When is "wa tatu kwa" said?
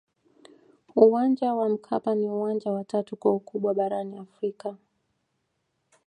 2.71-3.33